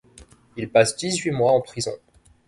[0.57, 1.93] Il passe dix-huit mois en prison.